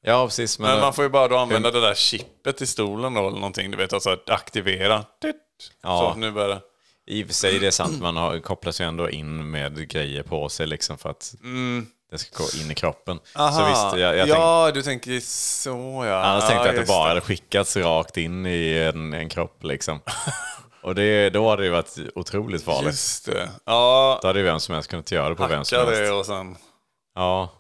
[0.02, 0.59] ja, precis.
[0.59, 3.38] Men, Men man får ju bara då använda det där chippet i stolen då, eller
[3.38, 3.70] någonting.
[3.70, 5.04] Du vet, alltså att aktivera.
[5.83, 6.12] Ja.
[6.14, 6.61] Så nu börjar det.
[7.06, 10.22] i och för sig det är sant, man har, kopplas ju ändå in med grejer
[10.22, 11.35] på sig liksom för att
[12.11, 13.18] det ska gå in i kroppen.
[13.35, 16.23] Så visst, jag, jag ja, du tänker så ja.
[16.23, 20.01] annars tänkte jag att det bara hade skickats rakt in i en, en kropp liksom.
[20.83, 22.87] Och det, då hade det varit otroligt farligt.
[22.87, 23.49] Just det.
[23.64, 26.01] Ja, Då hade ju vem som helst kunnat göra det på vem som helst.
[26.01, 26.57] det och sen...
[27.14, 27.60] Ja.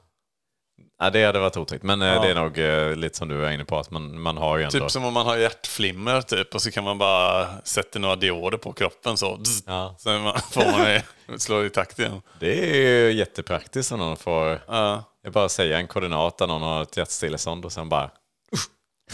[1.00, 1.82] Ja, det hade varit otäckt.
[1.84, 4.36] Men eh, det är nog eh, lite som du är inne på, att man, man
[4.36, 4.78] har ju ändå...
[4.78, 8.58] Typ som om man har hjärtflimmer typ och så kan man bara sätta några dioder
[8.58, 9.36] på kroppen så.
[9.36, 9.62] Dzz.
[9.66, 9.94] Ja.
[9.98, 11.02] Sen man- får man det,
[11.38, 12.22] slå i takt igen.
[12.40, 14.60] Det är ju jättepraktiskt om någon får...
[14.68, 15.04] Ja.
[15.24, 18.10] Är bara säga en koordinat där någon har ett hjärtstillestånd och sen bara...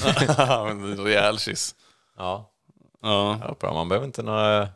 [0.65, 1.75] Men Rejäl kyss.
[2.19, 2.51] Ja,
[3.03, 3.39] Ja.
[3.49, 3.75] ja bra.
[3.75, 4.69] Man behöver inte några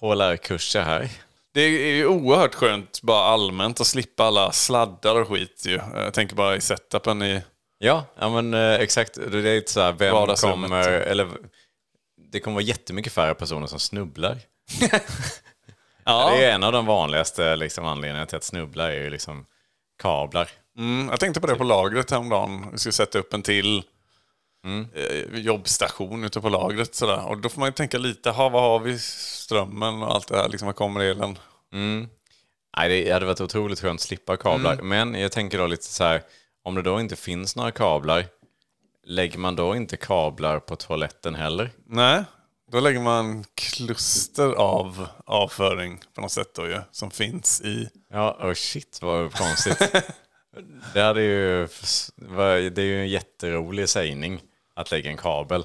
[0.00, 1.08] HLR-kurser här.
[1.54, 5.80] Det är ju oerhört skönt bara allmänt att slippa alla sladdar och skit ju.
[5.94, 7.42] Jag tänker bara i setupen i...
[7.78, 9.14] Ja, ja men eh, exakt.
[9.14, 10.88] Det är lite så här, vem kommer...
[10.88, 11.28] Eller,
[12.32, 14.38] det kommer vara jättemycket färre personer som snubblar.
[16.08, 16.30] Ja.
[16.30, 19.46] Det är en av de vanligaste liksom, anledningarna till att snubbla är ju liksom
[20.02, 20.48] kablar.
[20.78, 22.66] Mm, jag tänkte på det på lagret häromdagen.
[22.72, 23.82] Vi skulle sätta upp en till
[24.94, 26.94] eh, jobbstation ute på lagret.
[26.94, 27.28] Sådär.
[27.28, 30.36] Och då får man ju tänka lite, ha, vad har vi strömmen och allt det
[30.36, 30.48] här?
[30.48, 31.38] Liksom, var kommer elen?
[32.76, 34.72] Nej, det hade varit otroligt skönt att slippa kablar.
[34.72, 34.88] Mm.
[34.88, 36.22] Men jag tänker då lite så här,
[36.64, 38.26] om det då inte finns några kablar,
[39.06, 41.70] lägger man då inte kablar på toaletten heller?
[41.86, 42.24] Nej,
[42.72, 47.88] då lägger man kluster av avföring på något sätt då ju, som finns i...
[48.10, 49.78] Ja, oh shit vad konstigt.
[50.94, 51.68] det, hade ju,
[52.70, 54.40] det är ju en jätterolig sägning
[54.74, 55.64] att lägga en kabel.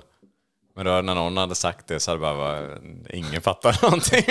[0.75, 4.23] Men då när någon hade sagt det så hade det bara varit, ingen fattat någonting.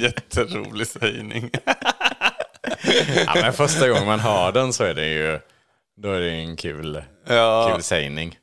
[0.00, 1.50] Jätterolig sägning.
[3.26, 5.40] ja, men första gången man hör den så är det ju
[5.96, 7.70] då är det en kul, Ja.
[7.72, 8.38] kul sägning.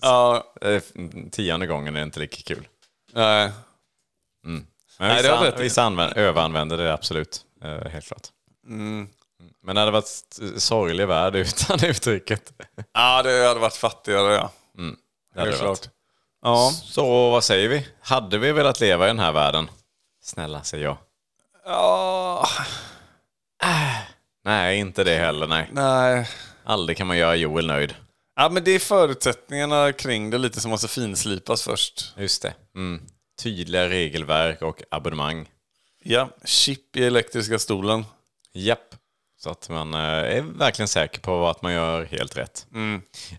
[0.00, 0.82] Ja, Eh,
[1.32, 2.68] Tionde gången är inte lika kul.
[3.12, 3.52] nej.
[4.42, 4.66] Men
[5.00, 7.40] Nej, vissa, det vissa använder, överanvänder det absolut.
[7.64, 8.26] Eh, helt klart.
[8.66, 9.08] Mm.
[9.68, 12.52] Men det hade varit sorglig värld utan uttrycket.
[12.92, 14.52] Ja, det hade varit fattigare ja.
[15.34, 15.88] Det hade det klart.
[16.42, 16.72] Ja.
[16.84, 17.86] Så vad säger vi?
[18.00, 19.70] Hade vi velat leva i den här världen?
[20.22, 20.96] Snälla, säger jag.
[21.64, 22.48] Ja,
[24.44, 25.46] Nej, inte det heller.
[25.46, 25.68] Nej.
[25.72, 26.28] nej.
[26.64, 27.94] Aldrig kan man göra Joel nöjd.
[28.36, 32.12] Ja, men det är förutsättningarna kring det lite som måste finslipas först.
[32.16, 32.54] Just det.
[32.74, 33.02] Mm.
[33.42, 35.48] Tydliga regelverk och abonnemang.
[36.02, 38.04] Ja, chip i elektriska stolen.
[38.52, 38.94] Japp.
[39.40, 42.66] Så att man eh, är verkligen säker på att man gör helt rätt.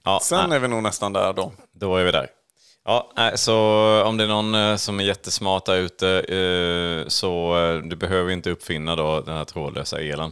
[0.04, 1.52] Ja, Sen nej, är vi nog nästan där då.
[1.72, 2.28] då är vi där.
[2.86, 3.56] Ja, nej, så
[4.04, 8.52] om det är någon eh, som är jättesmart där ute eh, så du behöver inte
[8.52, 10.32] uppfinna då den här trådlösa elen.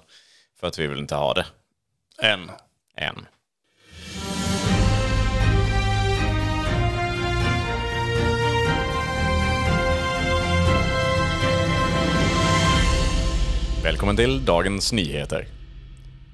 [0.60, 1.45] För att vi vill inte ha det.
[2.21, 2.51] En.
[2.97, 3.25] Än.
[13.84, 15.47] Välkommen till dagens nyheter.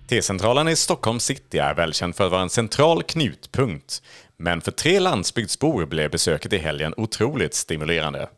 [0.07, 4.01] T-centralen i Stockholm city är välkänd för att vara en central knutpunkt.
[4.37, 8.29] Men för tre landsbygdsbor blev besöket i helgen otroligt stimulerande.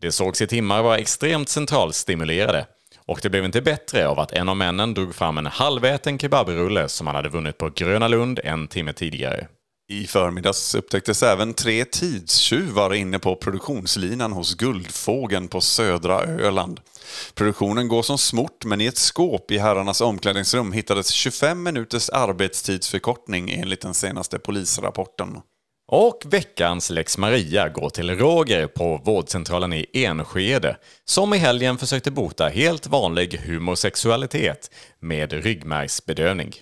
[0.00, 2.66] Det sågs i timmar vara extremt centralstimulerade.
[3.06, 6.88] Och det blev inte bättre av att en av männen drog fram en halväten kebabrulle
[6.88, 9.46] som han hade vunnit på Gröna Lund en timme tidigare.
[9.92, 16.80] I förmiddags upptäcktes även tre tidstjuvar inne på produktionslinan hos Guldfågeln på södra Öland.
[17.34, 23.50] Produktionen går som smort, men i ett skåp i herrarnas omklädningsrum hittades 25 minuters arbetstidsförkortning
[23.50, 25.36] enligt den senaste polisrapporten.
[25.88, 32.10] Och veckans Lex Maria går till Roger på vårdcentralen i Enskede som i helgen försökte
[32.10, 36.54] bota helt vanlig homosexualitet med ryggmärgsbedövning.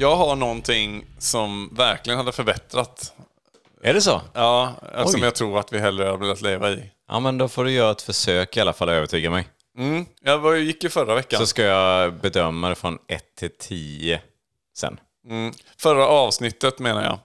[0.00, 3.12] Jag har någonting som verkligen hade förbättrat.
[3.82, 4.20] Är det så?
[4.32, 4.74] Ja,
[5.06, 6.90] som jag tror att vi hellre hade velat leva i.
[7.08, 9.48] Ja, men då får du göra ett försök i alla fall att övertyga mig.
[9.78, 10.06] Mm.
[10.22, 11.40] Jag var, gick ju förra veckan.
[11.40, 14.20] Så ska jag bedöma det från 1 till 10
[14.76, 15.00] sen.
[15.28, 15.52] Mm.
[15.78, 17.18] Förra avsnittet menar jag.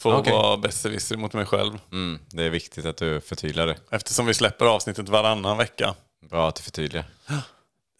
[0.00, 0.32] Får Okej.
[0.32, 1.78] vara besserwisser mot mig själv.
[1.92, 3.76] Mm, det är viktigt att du förtydligar det.
[3.90, 5.94] Eftersom vi släpper avsnittet varannan vecka.
[6.30, 7.04] Bra att du förtydligar.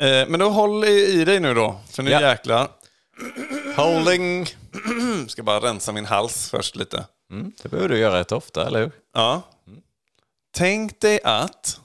[0.00, 1.80] Eh, men då håll i dig nu då.
[1.90, 2.20] För nu Ja.
[2.20, 2.68] jäklar.
[3.76, 4.46] Holding!
[5.28, 7.06] Ska bara rensa min hals först lite.
[7.32, 8.90] Mm, det behöver du göra rätt ofta, eller hur?
[9.14, 9.42] Ja.
[10.56, 11.80] Tänk dig att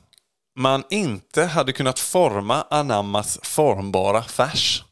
[0.56, 4.84] man inte hade kunnat forma anammas formbara färs.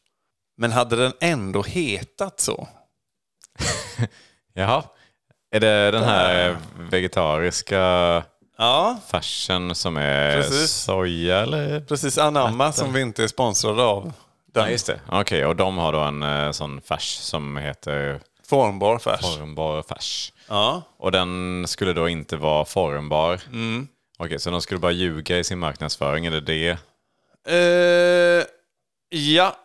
[0.57, 2.67] Men hade den ändå hetat så?
[4.53, 4.83] Jaha.
[5.51, 6.57] Är det den här
[6.91, 8.23] vegetariska
[8.57, 10.71] Ja, färsen som är Precis.
[10.71, 11.79] soja eller?
[11.81, 12.17] precis.
[12.17, 14.13] Anamma som vi inte är sponsrade av.
[14.53, 14.99] Den Ja, just det.
[15.11, 19.37] Okej, och de har då en eh, sån färs som heter Formbar färs.
[19.37, 20.33] formbar färs.
[20.47, 20.81] Ja.
[20.97, 23.41] Och den skulle då inte vara formbar.
[23.47, 23.87] Mm.
[24.17, 26.77] Okej, så de skulle bara ljuga i sin marknadsföring, är det det?
[27.47, 28.45] Eh,
[29.09, 29.55] ja.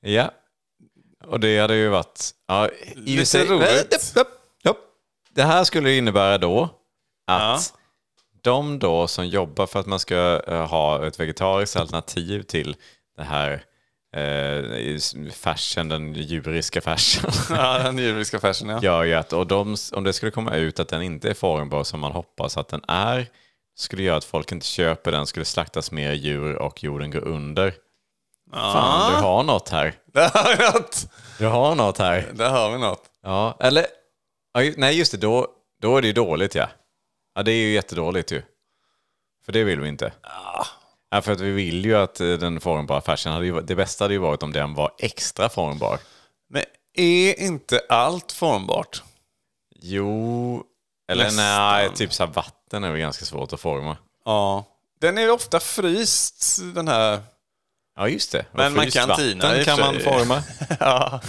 [0.00, 0.30] Ja.
[1.24, 2.30] Och det hade ju varit...
[2.48, 4.12] Ja, Lite sig- roligt.
[4.64, 4.76] Japp.
[5.30, 6.62] Det här skulle innebära då
[7.26, 7.78] att Ja.
[8.42, 12.76] de då som jobbar för att man ska eh, ha ett vegetariskt alternativ till
[13.16, 13.64] det här
[14.16, 18.82] eh, färsen, den djuriska färsen, ja, den djuriska färsen ja.
[18.82, 21.84] gör ju att och de, om det skulle komma ut att den inte är formbar
[21.84, 23.26] som man hoppas att den är,
[23.76, 27.74] skulle göra att folk inte köper den, skulle slaktas mer djur och jorden går under.
[28.52, 29.94] Fan, du har något här.
[30.12, 31.06] Där har något.
[31.38, 32.28] Du har något här.
[32.34, 33.02] Där har vi något.
[33.22, 33.86] Ja, eller...
[34.52, 35.18] Ja, nej, just det.
[35.18, 35.46] Då,
[35.80, 36.68] då är det ju dåligt, ja.
[37.34, 38.42] Ja, det är ju jättedåligt ju.
[39.44, 40.12] För det vill vi inte.
[40.22, 40.66] Ja,
[41.10, 44.14] för att vi vill ju att eh, den formbara färsen, hade ju, det bästa hade
[44.14, 45.98] ju varit om den var extra formbar.
[46.48, 46.62] Men
[46.94, 49.02] är inte allt formbart?
[49.82, 50.64] Jo,
[51.12, 51.44] eller Nästan.
[51.44, 53.96] nej, typ så vatten är väl ganska svårt att forma.
[54.24, 54.64] Ja.
[55.00, 57.20] Den är ju ofta fryst, den här.
[57.96, 58.38] Ja, just det.
[58.38, 60.42] Och Men man kan vatten tina och kan man forma.
[60.80, 61.20] Ja,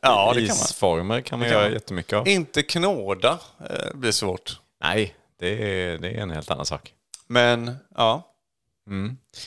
[0.00, 0.64] ja det kan man.
[0.64, 1.72] Isformer kan man Det kan göra man.
[1.72, 2.28] jättemycket av.
[2.28, 3.38] Inte knåda
[3.70, 4.60] eh, blir svårt.
[4.82, 6.94] Nej, det är, det är en helt annan sak.
[7.26, 8.29] Men ja.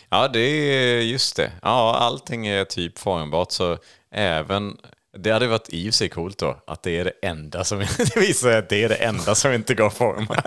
[0.09, 1.51] Ja, det är just det.
[1.61, 3.77] Ja, allting är typ formbart så
[4.11, 4.77] även...
[5.17, 7.79] Det hade varit i och sig coolt då, att det är det enda som...
[7.97, 10.35] Det visar att det är det enda som inte går att forma.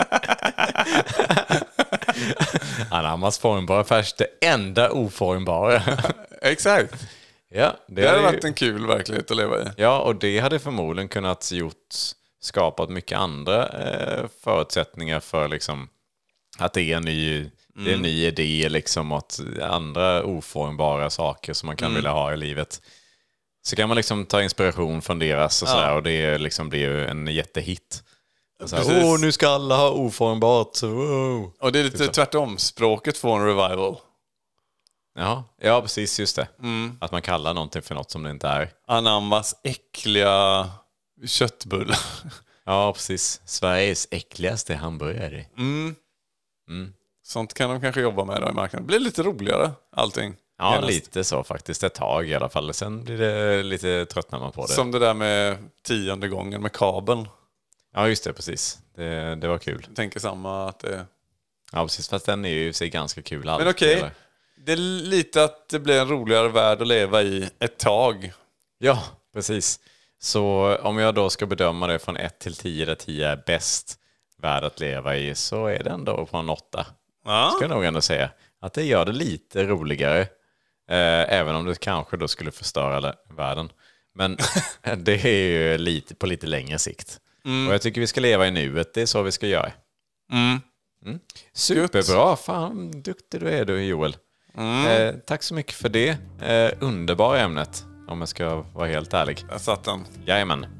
[2.90, 5.82] Anammas formbara färs, det enda oformbara.
[6.42, 7.06] Exakt.
[7.48, 9.64] Ja, det, Det hade hade ju- varit en kul verklighet att leva i.
[9.76, 11.94] Ja, och det hade förmodligen kunnat gjort,
[12.40, 15.88] skapat mycket andra eh, förutsättningar för liksom,
[16.59, 17.50] att det är en ny,
[17.84, 22.32] det är en ny idé liksom, att andra oformbara saker som man kan vilja ha
[22.32, 22.82] i livet.
[23.62, 27.06] Så kan man liksom ta inspiration från deras och sådär och det liksom blir ju
[27.06, 28.02] en jättehit.
[28.72, 30.82] Åh, nu ska alla ha oformbart.
[30.82, 31.52] Wow.
[31.60, 32.58] Och det är lite tvärtom.
[32.58, 33.96] Språket får en revival.
[35.18, 36.48] Ja, ja, precis, just det.
[37.00, 38.70] Att man kallar någonting för något som det inte är.
[38.86, 40.70] Anammas äckliga
[41.26, 41.98] köttbullar.
[42.64, 43.40] Ja, precis.
[43.44, 45.46] Sveriges äckligaste hamburgare.
[47.26, 48.86] Sånt kan de kanske jobba med då i marknaden.
[48.86, 50.34] Det blir lite roligare allting.
[50.58, 50.92] Ja, Genast.
[50.92, 51.82] lite så faktiskt.
[51.82, 52.74] Ett tag i alla fall.
[52.74, 54.72] Sen blir det lite tröttnar man på det.
[54.72, 57.28] Som det där med tionde gången med kabeln.
[57.94, 58.32] Ja, just det.
[58.32, 58.78] Precis.
[58.94, 59.84] Det, det var kul.
[59.86, 61.06] Jag tänker samma att det...
[61.72, 62.08] Ja, precis.
[62.08, 63.44] Fast den är ju i sig ganska kul.
[63.44, 64.10] Men okej,
[64.66, 68.32] det är lite att det blir en roligare värld att leva i ett tag.
[68.78, 69.02] Ja,
[69.34, 69.80] precis.
[70.18, 73.98] Så om jag då ska bedöma det från 1 till 10 där 10 är bäst
[74.42, 76.86] värld att leva i så är det ändå på en 8.
[77.26, 77.52] Ja.
[77.56, 78.30] Ska jag nog ändå säga.
[78.60, 80.20] Att det gör det lite roligare.
[80.90, 83.72] Eh, även om det kanske då skulle förstöra världen.
[84.14, 84.36] Men
[84.96, 87.20] det är ju lite, på lite längre sikt.
[87.68, 88.94] Och jag tycker vi ska leva i nuet.
[88.94, 89.72] Det är så vi ska göra.
[90.32, 90.60] Mm.
[91.52, 92.36] Superbra.
[92.36, 94.16] Fan, duktig du är du Joel.
[94.58, 96.08] Eh, tack så mycket för det.
[96.42, 99.44] Eh, underbara ämnet, om jag ska vara helt ärlig.
[99.48, 100.04] Där satt den.
[100.26, 100.75] Jajamän.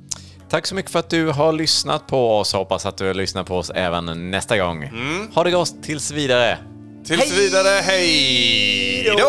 [0.49, 2.53] Tack så mycket för att du har lyssnat på oss.
[2.53, 4.91] Hoppas att du lyssnar på oss även nästa gång.
[5.35, 6.59] Ha det gott tills vidare.
[7.07, 9.27] Tills vidare, hej då!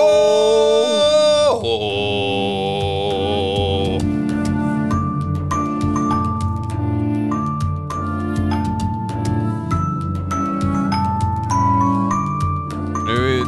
[13.08, 13.43] Nu,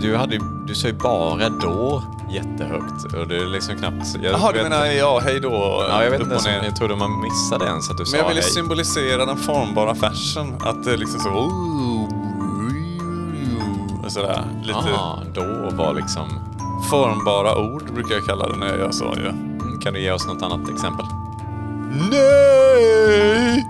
[0.00, 2.02] du, hade, du sa ju bara då
[2.36, 3.14] jättehögt.
[3.14, 4.16] Och det är liksom knappt...
[4.22, 5.84] Jaha, du menar ja, hej då?
[5.88, 6.62] Ja, jag vet inte ner.
[6.64, 8.50] jag trodde man missade ens att du sa Men jag ville hej.
[8.50, 10.54] symbolisera den formbara fashion.
[10.60, 11.30] Att det är liksom så...
[14.06, 14.44] Och sådär.
[14.62, 16.28] Lite Ah, då var liksom...
[16.90, 19.28] formbara ord brukar jag kalla det när jag gör så ju.
[19.28, 21.06] Mm, Kan du ge oss något annat exempel?
[22.10, 23.66] Nej!